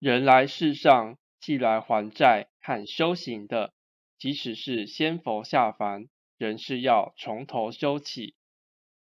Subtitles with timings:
[0.00, 3.74] 人来世上既来还债，看修行的，
[4.18, 8.34] 即使是仙佛下凡，仍是要从头修起。